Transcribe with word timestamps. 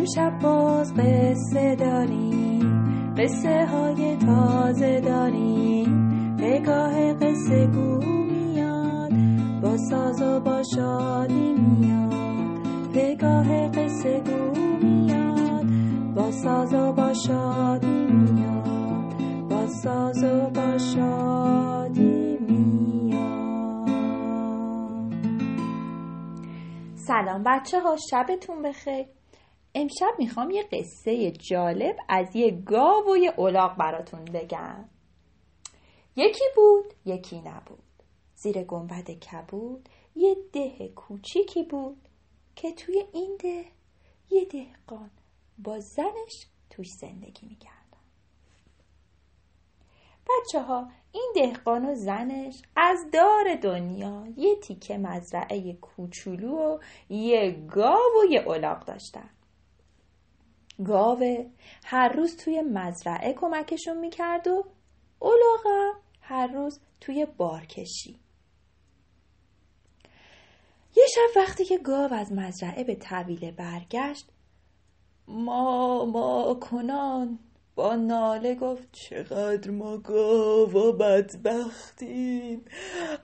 امشب 0.00 0.38
باز 0.38 0.94
قصه 0.94 1.76
داریم 1.76 3.14
قصه 3.18 3.66
های 3.66 4.16
تازه 4.16 5.00
داریم. 5.00 6.36
پگاه 6.36 7.14
قصه 7.14 7.66
گو 7.66 7.98
میاد 8.04 9.12
با 9.62 9.76
ساز 9.76 10.22
و 10.22 10.40
با 10.40 10.62
شادی 10.74 11.52
میاد. 11.52 12.92
پگاه 12.94 13.68
قصه 13.68 14.20
گو 14.20 14.60
میاد 14.86 15.66
با 16.14 16.30
ساز 16.30 16.74
و 16.74 16.92
با 16.92 17.12
شادی 17.12 18.06
میاد. 18.06 19.14
با 19.48 19.66
ساز 19.66 20.24
و 20.24 20.50
با 20.50 20.78
شادی 20.78 22.38
میاد. 22.38 23.90
سلام 26.94 27.42
بچه 27.46 27.80
ها 27.80 27.96
شبتون 28.10 28.62
بخیر. 28.62 29.19
امشب 29.74 30.14
می‌خوام 30.18 30.50
یه 30.50 30.62
قصه 30.62 31.30
جالب 31.30 31.96
از 32.08 32.36
یه 32.36 32.50
گاو 32.50 33.12
و 33.12 33.16
یه 33.16 33.40
الاغ 33.40 33.76
براتون 33.76 34.24
بگم. 34.24 34.84
یکی 36.16 36.44
بود 36.56 36.94
یکی 37.04 37.40
نبود. 37.40 37.78
زیر 38.34 38.62
گنبد 38.62 39.10
کبود 39.10 39.88
یه 40.16 40.36
ده 40.52 40.88
کوچیکی 40.88 41.62
بود 41.62 42.08
که 42.56 42.72
توی 42.72 43.04
این 43.12 43.36
ده 43.38 43.64
یه 44.30 44.44
دهقان 44.44 45.10
با 45.58 45.80
زنش 45.80 46.46
توش 46.70 46.88
زندگی 46.88 47.46
می‌کردن. 47.46 47.80
بچه 50.28 50.62
ها 50.62 50.88
این 51.12 51.32
دهقان 51.34 51.86
و 51.86 51.94
زنش 51.94 52.62
از 52.76 53.10
دار 53.12 53.54
دنیا 53.62 54.26
یه 54.36 54.56
تیکه 54.56 54.98
مزرعه 54.98 55.72
کوچولو 55.72 56.56
و 56.56 56.78
یه 57.08 57.66
گاو 57.70 58.12
و 58.22 58.32
یه 58.32 58.48
الاغ 58.48 58.84
داشتن. 58.84 59.30
گاوه. 60.84 61.46
هر 61.84 62.08
روز 62.08 62.36
توی 62.36 62.62
مزرعه 62.62 63.32
کمکشون 63.32 63.98
می‌کرد 63.98 64.48
و 64.48 64.64
الاغم 65.22 66.00
هر 66.20 66.46
روز 66.46 66.80
توی 67.00 67.26
بارکشی 67.36 68.16
یه 70.96 71.04
شب 71.14 71.40
وقتی 71.40 71.64
که 71.64 71.78
گاو 71.78 72.14
از 72.14 72.32
مزرعه 72.32 72.84
به 72.84 72.94
طویله 72.94 73.52
برگشت 73.52 74.26
ما 75.28 76.04
ما 76.04 76.54
کنان 76.54 77.38
با 77.74 77.96
ناله 77.96 78.54
گفت 78.54 78.88
چقدر 78.92 79.70
ما 79.70 79.96
گاوا 79.96 80.92
بدبختیم. 80.92 82.64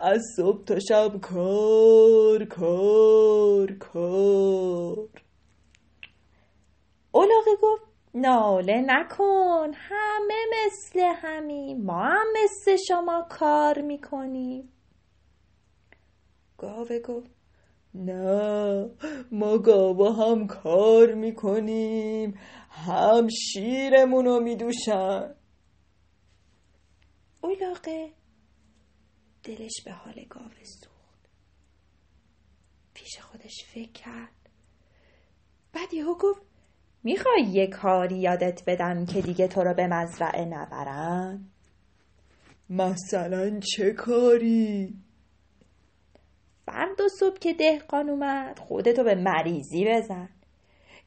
از 0.00 0.22
صبح 0.36 0.64
تا 0.64 0.78
شب 0.78 1.20
کار 1.20 2.44
کار 2.44 3.72
کار. 3.72 5.08
اولاغه 7.16 7.56
گفت 7.62 7.84
ناله 8.14 8.82
نکن 8.86 9.70
همه 9.74 10.34
مثل 10.52 11.00
همین 11.00 11.84
ما 11.84 12.02
هم 12.04 12.26
مثل 12.44 12.76
شما 12.88 13.26
کار 13.30 13.80
می‌کنیم. 13.80 14.72
گاوه 16.58 16.98
گفت 16.98 17.30
نه 17.94 18.90
ما 19.32 19.58
گاوا 19.58 20.12
هم 20.12 20.46
کار 20.46 21.14
می‌کنیم 21.14 22.38
هم 22.70 23.28
شیرمونو 23.28 24.40
میدوشن. 24.40 25.34
اولاغه 27.42 28.12
دلش 29.44 29.82
به 29.84 29.92
حال 29.92 30.24
گاوه 30.30 30.64
سوخت. 30.64 31.28
پیش 32.94 33.20
خودش 33.20 33.64
فکر 33.74 33.92
کرد. 33.92 34.50
بعد 35.72 35.94
یهو 35.94 36.14
گفت 36.14 36.45
می‌خوای 37.04 37.42
یه 37.42 37.66
کاری 37.66 38.18
یادت 38.18 38.62
بدم 38.66 39.06
که 39.06 39.20
دیگه 39.22 39.48
تو 39.48 39.60
رو 39.60 39.74
به 39.74 39.86
مزرعه 39.86 40.44
نبرن؟ 40.44 41.40
مثلا 42.70 43.60
چه 43.60 43.90
کاری؟ 43.90 44.94
فردا 46.66 47.08
صبح 47.08 47.38
که 47.38 47.52
دهقان 47.52 48.10
اومد 48.10 48.58
خودتو 48.58 49.04
به 49.04 49.14
مریضی 49.14 49.84
بزن 49.84 50.28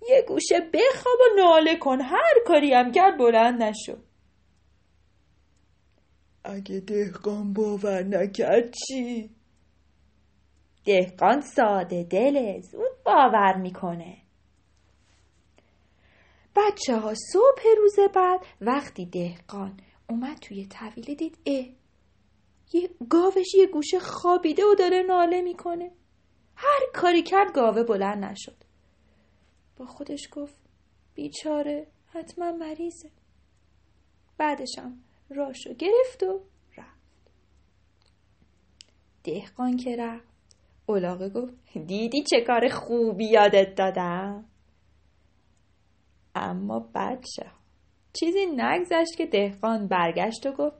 یه 0.09 0.25
گوشه 0.28 0.59
بخواب 0.74 1.18
و 1.19 1.41
ناله 1.41 1.75
کن 1.75 2.02
هر 2.02 2.34
کاری 2.46 2.74
هم 2.74 2.92
کرد 2.92 3.18
بلند 3.18 3.63
نشو 3.63 3.97
اگه 6.44 6.80
دهقان 6.80 7.53
باور 7.53 8.03
نکرد 8.03 8.74
چی؟ 8.74 9.30
دهقان 10.86 11.42
ساده 11.42 12.03
دل 12.03 12.62
زود 12.62 13.03
باور 13.06 13.58
می‌کنه 13.58 14.18
بچه 16.59 16.97
ها 16.97 17.14
صبح 17.34 17.64
روز 17.78 17.96
بعد 18.16 18.46
وقتی 18.62 19.06
دهقان 19.06 19.80
اومد 20.09 20.38
توی 20.38 20.66
طویله 20.66 21.16
دید 21.16 21.38
اه 21.46 21.66
یه 22.74 22.90
گاوش 23.09 23.56
یه 23.56 23.68
گوشه 23.68 24.00
خوابیده 24.00 24.64
و 24.66 24.75
داره 24.75 25.02
ناله 25.02 25.42
می‌کنه. 25.42 25.92
هر 26.56 26.80
کاری 26.94 27.24
کرد 27.24 27.53
گاوه 27.53 27.84
بلند 27.84 28.25
نشد. 28.25 28.56
با 29.78 29.86
خودش 29.86 30.30
گفت 30.31 30.56
بیچاره 31.16 31.88
حتما 32.08 32.52
مریضه. 32.52 33.12
بعدشم 34.38 34.98
راشو 35.30 35.74
گرفت 35.74 36.24
و 36.24 36.42
رفت. 36.78 37.31
دهقان 39.24 39.78
که 39.78 39.96
رفت 39.96 40.28
اولاغه 40.86 41.30
گفت 41.30 41.53
دیدی 41.88 42.24
چه 42.24 42.42
کار 42.48 42.69
خوبی 42.69 43.25
یادت 43.25 43.75
دادم؟ 43.75 44.49
اما 46.39 46.89
بچه. 46.95 47.51
چیزی 48.13 48.45
نگذشت 48.45 49.17
که 49.17 49.25
دهقان 49.25 49.88
برگشت 49.88 50.45
و 50.45 50.51
گفت 50.51 50.77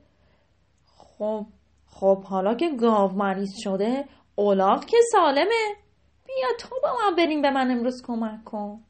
خب 0.86 1.46
خب 1.86 2.24
حالا 2.24 2.54
که 2.54 2.68
گاو 2.80 3.12
مریض 3.12 3.50
شده 3.58 4.04
اولاغ 4.34 4.84
که 4.84 4.96
سالمه. 5.12 5.74
بیا 6.26 6.48
تو 6.58 6.76
با 6.82 6.96
من 7.02 7.16
بریم 7.16 7.42
به 7.42 7.50
من 7.50 7.70
امروز 7.70 8.02
کمک 8.06 8.44
کن. 8.44 8.84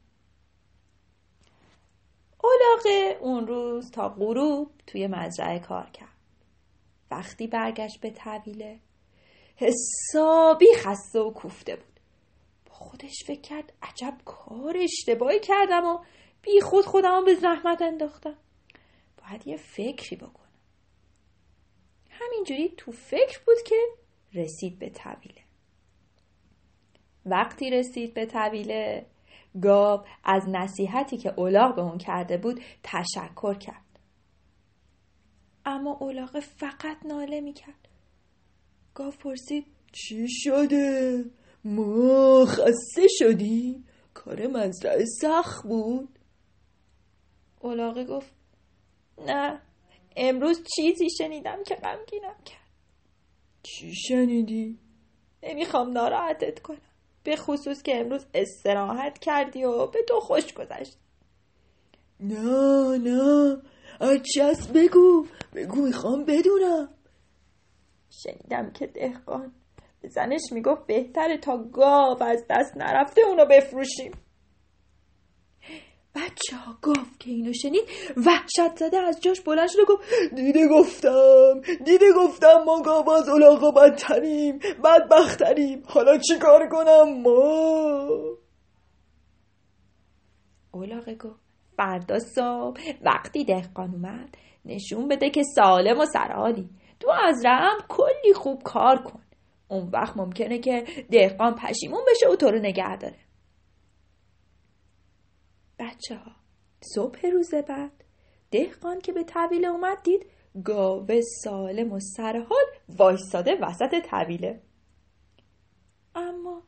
اولاغه 2.43 3.17
اون 3.21 3.47
روز 3.47 3.91
تا 3.91 4.09
غروب 4.09 4.71
توی 4.87 5.07
مزرعه 5.07 5.59
کار 5.59 5.89
کرد. 5.89 6.17
وقتی 7.11 7.47
برگشت 7.47 8.01
به 8.01 8.09
طویله 8.09 8.79
حسابی 9.55 10.67
خسته 10.75 11.19
و 11.19 11.31
کوفته 11.31 11.75
بود. 11.75 11.99
با 12.65 12.71
خودش 12.71 13.23
فکر 13.27 13.41
کرد 13.41 13.73
عجب 13.81 14.17
کار 14.25 14.77
اشتباهی 14.77 15.39
کردم 15.39 15.85
و 15.85 15.99
بی 16.41 16.61
خود 16.61 16.85
خودم 16.85 17.25
به 17.25 17.35
زحمت 17.35 17.81
انداختم 17.81 18.35
باید 19.17 19.47
یه 19.47 19.57
فکری 19.57 20.15
بکنم 20.15 20.41
همینجوری 22.09 22.73
تو 22.77 22.91
فکر 22.91 23.39
بود 23.45 23.61
که 23.65 23.75
رسید 24.33 24.79
به 24.79 24.89
طویله 24.89 25.41
وقتی 27.25 27.69
رسید 27.69 28.13
به 28.13 28.25
طویله 28.25 29.05
گاو 29.61 30.01
از 30.23 30.43
نصیحتی 30.49 31.17
که 31.17 31.33
اولاغ 31.37 31.75
به 31.75 31.81
اون 31.81 31.97
کرده 31.97 32.37
بود 32.37 32.61
تشکر 32.83 33.53
کرد 33.53 33.99
اما 35.65 35.97
اولاغ 35.99 36.39
فقط 36.39 36.97
ناله 37.05 37.41
می‌کرد 37.41 37.87
گاو 38.93 39.11
پرسید 39.11 39.65
چی 39.91 40.27
شده؟ 40.29 41.25
ما 41.65 42.45
خسته 42.45 43.07
شدی؟ 43.19 43.83
کار 44.13 44.47
مزرعه 44.47 45.05
سخت 45.21 45.63
بود؟ 45.63 46.19
اولاغه 47.61 48.05
گفت 48.05 48.31
نه 49.17 49.61
امروز 50.15 50.63
چیزی 50.75 51.09
شنیدم 51.17 51.63
که 51.63 51.75
غمگینم 51.75 52.35
کرد. 52.45 52.61
چی 53.63 53.95
شنیدی؟ 53.95 54.79
نمی‌خوام 55.43 55.91
ناراحتت 55.91 56.59
کنم. 56.61 56.81
به 57.23 57.35
خصوص 57.35 57.83
که 57.83 57.99
امروز 57.99 58.25
استراحت 58.33 59.17
کردی 59.17 59.63
و 59.63 59.87
به 59.87 60.03
تو 60.07 60.19
خوش 60.19 60.53
گذشت. 60.53 60.97
نه 62.19 62.97
نه. 62.97 63.61
هست 64.41 64.73
بگو. 64.73 65.27
بگو 65.55 65.81
می‌خوام 65.81 66.25
بدونم. 66.25 66.89
شنیدم 68.09 68.71
که 68.71 68.87
دهقان. 68.87 69.53
به 70.01 70.07
زنش 70.07 70.41
می‌گفت 70.51 70.87
بهتره 70.87 71.37
تا 71.37 71.57
گاو 71.57 72.23
از 72.23 72.45
دست 72.49 72.77
نرفته 72.77 73.21
اونو 73.21 73.45
بفروشیم. 73.45 74.11
بچه 76.15 76.57
ها 76.57 76.77
گاو. 76.81 77.05
که 77.21 77.31
اینو 77.31 77.53
شنید 77.53 77.83
وحشت 78.25 78.75
زده 78.75 78.97
از 78.97 79.21
جاش 79.21 79.41
بلند 79.41 79.69
شد 79.69 79.79
و 79.79 79.85
گفت 79.85 80.03
دیده 80.35 80.67
گفتم 80.67 81.61
دیده 81.85 82.05
گفتم 82.15 82.63
ما 82.65 82.81
گاو 82.81 83.09
از 83.09 83.29
الاغا 83.29 83.71
بدتریم 83.71 84.59
بدبختریم. 84.83 85.83
حالا 85.87 86.17
چی 86.17 86.39
کار 86.39 86.67
کنم 86.67 87.21
ما؟ 87.21 88.07
اولاغه 90.71 91.15
گفت 91.15 91.39
فردا 91.77 92.19
صبح 92.19 92.81
وقتی 93.01 93.45
دهقان 93.45 93.89
اومد 93.89 94.37
نشون 94.65 95.07
بده 95.07 95.29
که 95.29 95.43
سالم 95.55 95.99
و 95.99 96.05
سرحالی. 96.05 96.69
تو 96.99 97.11
از 97.27 97.45
رحم 97.45 97.77
کلی 97.87 98.33
خوب 98.35 98.63
کار 98.63 99.03
کن. 99.03 99.21
اون 99.67 99.89
وقت 99.93 100.17
ممکنه 100.17 100.59
که 100.59 100.83
دهقان 101.11 101.55
پشیمون 101.55 102.01
بشه 102.11 102.29
و 102.29 102.35
تو 102.35 102.51
رو 102.51 102.59
نگه 102.59 102.97
داره. 102.97 103.19
بچه 105.79 106.15
ها 106.15 106.40
صبح 106.81 107.25
روز 107.25 107.53
بعد. 107.53 108.03
دهقان 108.51 108.99
که 108.99 109.11
به 109.11 109.23
طویله 109.23 109.67
اومد 109.67 110.03
دید 110.03 110.25
گاوه 110.65 111.21
سالم 111.43 111.91
و 111.91 111.99
سرحال 111.99 112.65
وایستاده 112.89 113.55
وسط 113.61 114.01
طویله. 114.09 114.61
اما 116.15 116.61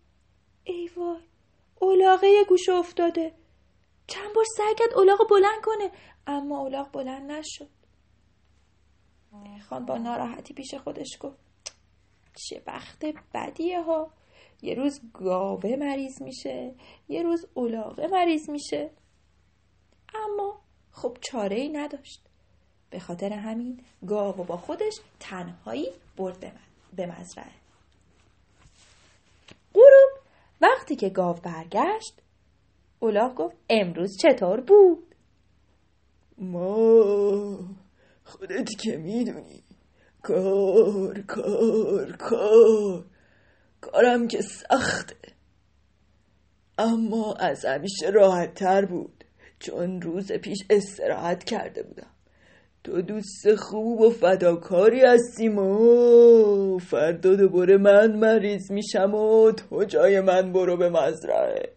ای 0.64 0.90
وای 0.98 1.22
اولاغه 1.80 2.28
یه 2.28 2.44
گوشه 2.44 2.72
افتاده. 2.72 3.34
چند 4.08 4.34
بار 4.36 4.46
سعی 4.58 4.76
کرد 4.76 4.94
اولاغ 4.96 5.30
بلند 5.30 5.62
کنه 5.64 5.92
اما 6.28 6.60
اولاغ 6.60 6.92
بلند 6.92 7.32
نشد. 7.32 7.70
خان 9.70 9.86
با 9.86 9.98
ناراحتی 9.98 10.54
پیش 10.54 10.74
خودش 10.74 11.18
گفت 11.20 11.38
چه 12.36 12.62
وقت 12.68 13.06
بدیه 13.34 13.82
ها. 13.82 14.12
یه 14.62 14.74
روز 14.74 15.02
گاوه 15.14 15.76
مریض 15.76 16.22
میشه 16.22 16.76
یه 17.10 17.24
روز 17.24 17.46
اولاغه 17.54 18.08
مریض 18.08 18.50
میشه. 18.50 18.92
اما 20.16 20.60
خب 20.92 21.18
چاره 21.22 21.56
ای 21.56 21.70
نداشت. 21.70 22.22
به 22.90 23.00
خاطر 23.00 23.34
همین 23.34 23.84
گاو 24.08 24.44
با 24.44 24.58
خودش 24.58 24.94
تنهایی 25.20 25.90
برد 26.18 26.54
به 26.96 27.06
مزرعه. 27.06 27.52
غروب 29.74 30.24
وقتی 30.62 30.96
که 30.96 31.10
گاو 31.10 31.36
برگشت 31.36 32.22
اولاغ 33.00 33.36
گفت 33.36 33.56
امروز 33.70 34.18
چطور 34.22 34.62
بود؟ 34.62 35.16
ما 36.38 37.60
خودت 38.24 38.70
که 38.80 38.98
می‌دونی. 38.98 39.64
کار 40.22 41.22
کار 41.22 42.12
کار. 42.12 43.06
کارم 43.82 44.28
که 44.28 44.42
سخته. 44.42 45.16
اما 46.78 47.34
از 47.34 47.66
همیشه 47.66 48.10
راحت 48.10 48.54
تر 48.54 48.86
بود. 48.86 49.23
چون 49.60 50.02
روز 50.02 50.32
پیش 50.32 50.60
استراحت 50.70 51.44
کرده 51.44 51.84
بودم. 51.84 52.10
تو 52.84 53.02
دوست 53.02 53.56
خوب 53.56 54.02
و 54.02 54.10
فداکاری 54.10 55.02
هستیم 55.02 55.58
و 55.58 56.80
فردا 56.80 57.36
دوباره 57.36 57.78
من 57.78 58.16
مریض 58.16 58.72
میشم 58.72 59.14
و 59.14 59.52
تو 59.52 59.84
جای 59.84 60.22
من 60.22 60.54
برو 60.54 60.78
به 60.78 60.90
مزرعه. 60.90 61.74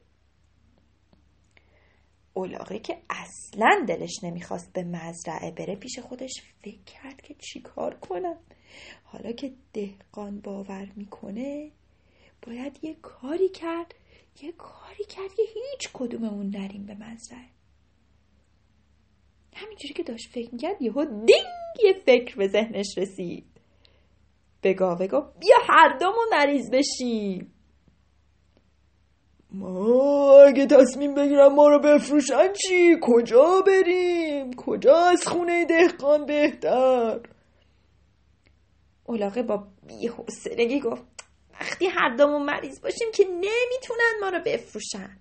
اولاغه 2.34 2.78
که 2.78 2.96
اصلا 3.10 3.84
دلش 3.88 4.24
نمی‌خواست 4.24 4.72
به 4.72 4.84
مزرعه 4.84 5.50
بره 5.50 5.76
پیش 5.76 5.98
خودش 5.98 6.32
فکر 6.62 6.82
کرد 6.84 7.20
که 7.20 7.34
چیکار 7.34 7.94
کنم. 7.94 8.38
حالا 9.04 9.32
که 9.32 9.52
دهقان 9.72 10.40
باور 10.40 10.92
می‌کنه 10.96 11.70
باید 12.46 12.78
یه 12.82 12.94
کاری 13.02 13.48
کرد 13.48 13.94
یه 14.42 14.52
کاری 14.52 15.04
کرد 15.08 15.34
که 15.36 15.42
هیچ 15.42 15.90
کدوممون 15.92 16.46
نریم 16.46 16.86
به 16.86 16.94
مزرعه. 16.94 17.55
همینجوری 19.56 19.94
که 19.94 20.02
داشت 20.02 20.28
فکر 20.32 20.48
می‌کرد 20.52 20.82
یهو 20.82 21.04
دینگ 21.04 21.84
یه 21.84 21.92
فکر 22.06 22.36
به 22.36 22.48
ذهنش 22.48 22.98
رسید 22.98 23.46
به 24.60 24.74
گاوه 24.74 25.06
گفت 25.06 25.38
بیا 25.40 25.56
هر 25.68 25.98
دومون 25.98 26.28
مریض 26.32 26.70
بشیم 26.70 27.52
ما 29.50 30.42
اگه 30.42 30.66
تصمیم 30.66 31.14
بگیرم 31.14 31.54
ما 31.54 31.68
رو 31.68 31.78
بفروشن 31.78 32.52
چی؟ 32.52 32.96
کجا 33.02 33.62
بریم؟ 33.66 34.52
کجا 34.52 34.96
از 34.96 35.26
خونه 35.26 35.64
دهقان 35.64 36.26
بهتر؟ 36.26 37.20
اولاغه 39.04 39.42
با 39.42 39.66
بیحسنگی 39.86 40.80
گفت 40.80 41.02
وقتی 41.52 41.86
هر 41.86 42.16
دومون 42.16 42.42
مریض 42.42 42.80
باشیم 42.80 43.08
که 43.14 43.24
نمی‌تونن 43.24 44.12
ما 44.20 44.28
رو 44.28 44.40
بفروشن 44.46 45.18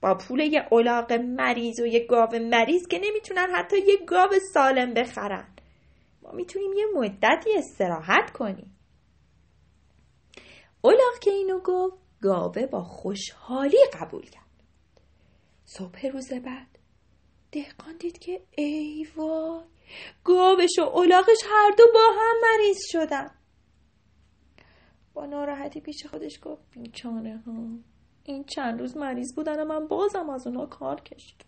با 0.00 0.14
پول 0.14 0.40
یه 0.40 0.68
اولاغ 0.70 1.12
مریض 1.12 1.80
و 1.80 1.86
یه 1.86 2.06
گاو 2.06 2.38
مریض 2.50 2.86
که 2.86 2.98
نمی‌تونن 2.98 3.48
حتی 3.54 3.76
یه 3.78 3.96
گاو 4.06 4.30
سالم 4.54 4.94
بخرن. 4.94 5.48
ما 6.22 6.32
می‌تونیم 6.32 6.72
یه 6.72 6.86
مدتی 6.94 7.50
استراحت 7.58 8.30
کنیم. 8.30 8.76
اولاغ 10.82 11.18
که 11.20 11.30
اینو 11.30 11.60
گفت 11.60 11.96
گاوه 12.22 12.66
با 12.66 12.82
خوشحالی 12.84 13.78
قبول 14.00 14.22
کرد. 14.22 14.46
صبح 15.64 16.06
روز 16.06 16.32
بعد 16.32 16.78
دهقان 17.52 17.96
دید 17.96 18.18
که 18.18 18.42
ای 18.50 19.06
وای 19.16 19.60
گاوش 20.24 20.78
و 20.78 20.82
اولاغش 20.82 21.38
هر 21.50 21.70
دو 21.78 21.84
با 21.94 22.06
هم 22.18 22.36
مریض 22.42 22.78
شدن. 22.92 23.30
با 25.14 25.26
ناراحتی 25.26 25.80
پیش 25.80 26.06
خودش 26.06 26.38
گفت 26.42 26.62
بیچانه 26.70 27.42
ها. 27.46 27.52
این 28.26 28.44
چند 28.44 28.80
روز 28.80 28.96
مریض 28.96 29.34
بودن 29.34 29.64
من 29.64 29.88
بازم 29.88 30.30
از 30.30 30.46
اونا 30.46 30.66
کار 30.66 31.00
کشید 31.00 31.44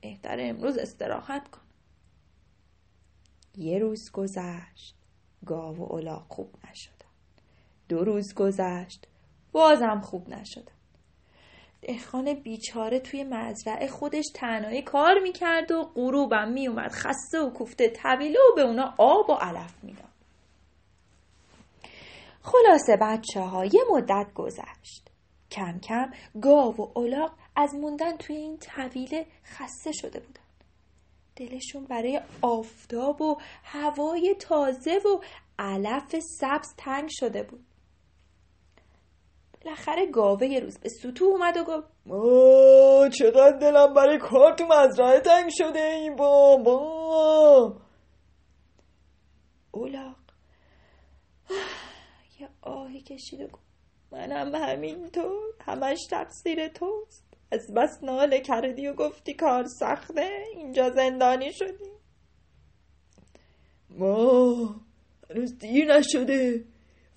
بهتر 0.00 0.36
امروز 0.40 0.78
استراحت 0.78 1.48
کن. 1.48 1.60
یه 3.56 3.78
روز 3.78 4.10
گذشت. 4.12 4.94
گاو 5.46 5.76
و 5.76 5.92
اولاغ 5.92 6.24
خوب 6.28 6.54
نشدن. 6.70 7.10
دو 7.88 8.04
روز 8.04 8.34
گذشت. 8.34 9.06
بازم 9.52 10.00
خوب 10.00 10.28
نشدن. 10.28 10.72
دهخان 11.82 12.34
بیچاره 12.34 13.00
توی 13.00 13.24
مزرعه 13.24 13.88
خودش 13.88 14.24
تنهایی 14.34 14.82
کار 14.82 15.18
می‌کرد 15.22 15.72
و 15.72 15.82
غروبم 15.94 16.52
میومد 16.52 16.92
خسته 16.92 17.40
و 17.40 17.50
کوفته 17.50 17.88
طویله 17.88 18.38
و 18.52 18.54
به 18.56 18.62
اونا 18.62 18.94
آب 18.98 19.30
و 19.30 19.32
علف 19.32 19.84
می‌داد. 19.84 20.04
خلاصه 22.42 22.96
بچه 23.00 23.40
ها 23.40 23.64
یه 23.64 23.80
مدت 23.90 24.26
گذشت. 24.34 25.10
کم 25.50 25.78
کم 25.78 26.10
گاو 26.42 26.76
و 26.76 26.98
الاغ 26.98 27.32
از 27.56 27.74
موندن 27.74 28.16
توی 28.16 28.36
این 28.36 28.58
طویله 28.58 29.26
خسته 29.44 29.92
شده 29.92 30.20
بودن. 30.20 30.40
دلشون 31.36 31.84
برای 31.84 32.20
آفتاب 32.42 33.22
و 33.22 33.36
هوای 33.64 34.34
تازه 34.40 34.94
و 34.94 35.20
علف 35.58 36.16
سبز 36.18 36.74
تنگ 36.76 37.08
شده 37.10 37.42
بود. 37.42 37.66
بالاخره 39.64 40.06
گاوه 40.06 40.46
یه 40.46 40.60
روز 40.60 40.78
به 40.78 40.88
سطوح 40.88 41.28
اومد 41.28 41.56
و 41.56 41.64
گفت 41.64 41.88
چقدر 43.18 43.58
دلم 43.58 43.94
برای 43.94 44.18
کار 44.18 44.54
تو 44.54 44.64
مزرعه 44.66 45.20
تنگ 45.20 45.50
شده 45.50 45.82
این 45.82 46.16
بابا 46.16 47.76
اولاق 49.70 50.16
یه 52.40 52.48
آهی 52.62 53.00
کشید 53.00 53.40
و 53.40 53.46
گفت 53.46 53.69
منم 54.12 54.54
همینطور 54.54 55.54
همش 55.60 55.98
تقصیر 56.10 56.68
توست. 56.68 57.24
از 57.52 57.74
بس 57.76 58.02
ناله 58.02 58.40
کردی 58.40 58.86
و 58.86 58.94
گفتی 58.94 59.34
کار 59.34 59.64
سخته 59.64 60.30
اینجا 60.54 60.90
زندانی 60.90 61.52
شدی. 61.52 61.90
ما 63.90 64.80
هنوز 65.30 65.58
دیر 65.58 65.94
نشده. 65.94 66.64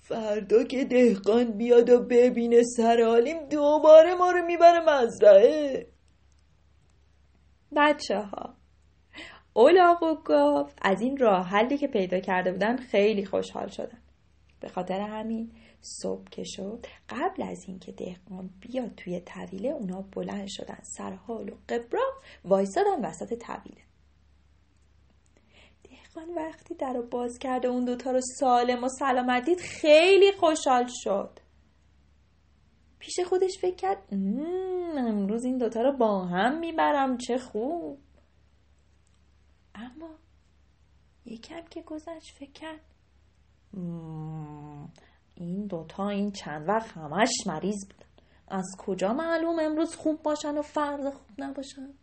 فردا 0.00 0.64
که 0.64 0.84
دهقان 0.84 1.44
بیاد 1.44 1.90
و 1.90 2.00
ببینه 2.00 2.62
سرالیم 2.76 3.48
دوباره 3.48 4.14
ما 4.14 4.30
رو 4.30 4.44
می‌بره 4.44 4.80
مزرعه. 4.80 5.86
بچه 7.76 8.18
ها 8.18 8.54
اولاغ 9.52 10.02
و 10.02 10.14
گاو 10.14 10.68
از 10.82 11.00
این 11.00 11.16
راه 11.16 11.46
حلی 11.46 11.78
که 11.78 11.86
پیدا 11.86 12.20
کرده 12.20 12.52
بودن 12.52 12.76
خیلی 12.76 13.24
خوشحال 13.24 13.68
شدن. 13.68 13.98
به 14.60 14.68
خاطر 14.68 15.00
همین 15.00 15.50
صبح 15.84 16.24
که 16.30 16.44
شد 16.44 16.86
قبل 17.08 17.42
از 17.42 17.64
اینکه 17.68 17.92
دهقان 17.92 18.50
بیاد 18.60 18.94
توی 18.94 19.20
طویله 19.20 19.68
اونا 19.68 20.02
بلند 20.02 20.46
شدن 20.48 20.78
سرحال 20.82 21.48
و 21.48 21.56
قبرا 21.68 22.12
وایسادن 22.44 23.04
وسط 23.04 23.34
طویله. 23.34 23.82
دهقان 25.84 26.34
وقتی 26.34 26.74
در 26.74 26.92
رو 26.92 27.02
باز 27.02 27.38
کرده 27.38 27.68
اون 27.68 27.84
دوتا 27.84 28.10
رو 28.10 28.20
سالم 28.20 28.84
و 28.84 28.88
سلامت 28.88 29.44
دید 29.44 29.60
خیلی 29.60 30.32
خوشحال 30.32 30.86
شد. 30.88 31.38
پیش 32.98 33.20
خودش 33.20 33.58
فکر 33.60 33.76
کرد 33.76 34.08
امروز 34.96 35.44
این 35.44 35.58
دوتا 35.58 35.82
رو 35.82 35.92
با 35.92 36.24
هم 36.24 36.58
می‌برم 36.58 37.16
چه 37.16 37.38
خوب. 37.38 37.98
اما 39.74 40.10
یکم 41.26 41.62
که 41.70 41.82
گذشت 41.82 42.34
فکر 42.38 42.52
کرد 42.52 42.80
این 45.34 45.66
دوتا 45.66 46.08
این 46.08 46.32
چند 46.32 46.68
وقت 46.68 46.96
همش 46.96 47.30
مریض 47.46 47.86
بودن 47.86 48.06
از 48.48 48.76
کجا 48.78 49.12
معلوم 49.12 49.58
امروز 49.58 49.96
خوب 49.96 50.22
باشن 50.22 50.58
و 50.58 50.62
فردا 50.62 51.10
خوب 51.10 51.30
نباشن؟ 51.38 51.94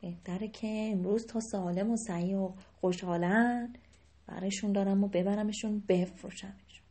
بهتره 0.00 0.48
که 0.48 0.88
امروز 0.92 1.26
تا 1.26 1.40
سالم 1.40 1.90
و 1.90 1.96
سعی 1.96 2.34
و 2.34 2.52
خوشحالن 2.80 3.74
برشون 4.26 4.72
دارم 4.72 5.04
و 5.04 5.08
ببرمشون 5.08 5.82
بفروشمشون. 5.88 6.82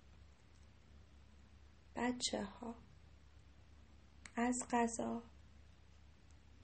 بچه 1.95 2.43
ها 2.43 2.75
از 4.35 4.63
غذا. 4.71 5.21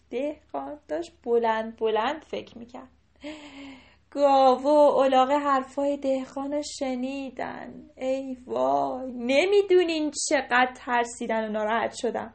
دهقان 0.10 0.80
داشت 0.88 1.12
بلند 1.24 1.78
بلند 1.78 2.24
فکر 2.24 2.58
می‌کرد. 2.58 2.90
گاو 4.12 4.68
و 5.08 5.10
الاغ 5.10 5.32
حرفای 5.32 5.98
دهخان 5.98 6.62
شنیدن. 6.62 7.90
ای 7.98 8.38
وای 8.46 9.12
نمی‌دونین 9.12 10.12
چقدر 10.30 10.74
ترسیدن 10.76 11.48
و 11.48 11.52
ناراحت 11.52 11.94
شدن 11.96 12.34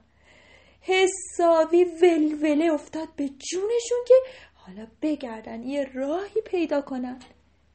حسابی 0.81 1.85
ولوله 1.85 2.73
افتاد 2.73 3.09
به 3.17 3.29
جونشون 3.29 3.99
که 4.09 4.15
حالا 4.55 4.87
بگردن 5.03 5.63
یه 5.63 5.85
راهی 5.95 6.41
پیدا 6.47 6.81
کنن 6.81 7.19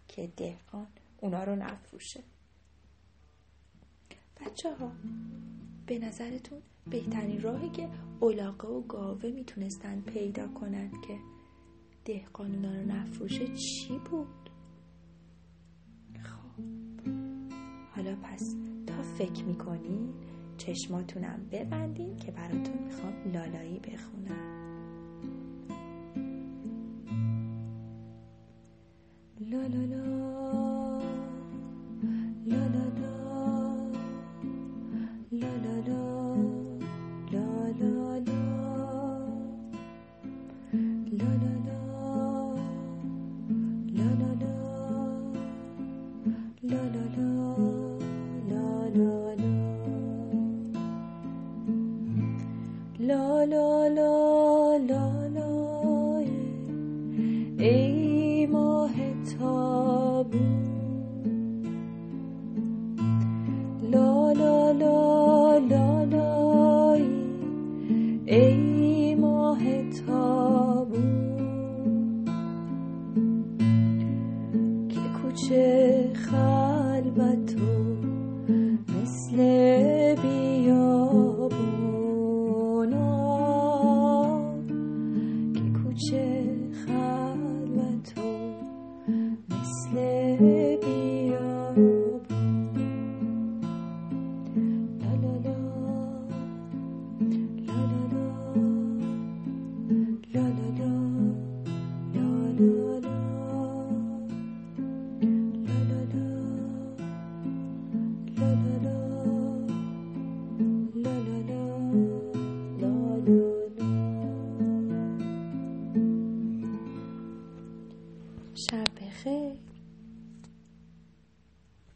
که 0.08 0.30
دهقان 0.38 0.88
اونا 1.22 1.44
رو 1.44 1.56
نفروشه. 1.56 2.24
بچه 4.42 4.74
ها 4.76 4.92
به 5.88 6.00
نظرتون 6.00 6.62
بهترین 6.88 7.42
راهی 7.42 7.70
که 7.70 7.90
اولاقه 8.20 8.68
و 8.68 8.82
گاوه 8.82 9.30
می‌تونستن 9.30 10.02
پیدا 10.02 10.48
کنند 10.48 10.94
که 11.08 11.18
دهقان 12.06 12.56
اونا 12.56 12.76
رو 12.76 12.86
نفروشه 12.86 13.48
چی 13.48 14.00
بود؟ 14.10 14.47
حالا 18.08 18.20
پس 18.24 18.56
تا 18.88 19.02
فکر 19.02 19.44
می‌کنین 19.44 20.14
چشماتونم 20.58 21.40
ببندین 21.52 22.16
که 22.16 22.32
براتون 22.32 22.78
می‌خوام 22.86 23.14
لالایی 23.34 23.80
بخونم. 23.80 24.57
لا 53.46 53.90
لا 53.90 54.78
لا 54.78 55.28
لا 55.36 55.48
ای 57.60 58.46
ماه 58.46 58.96
تابو 59.40 60.38
لا 63.92 64.34
لا 64.34 64.72
لا 64.72 65.58
لا 65.72 66.04
لا 66.04 66.94
ای 68.26 69.16
ماه 69.16 69.64
تابو 69.92 71.02
که 74.90 75.00
کوچه 75.22 76.10
خلوت 76.14 77.56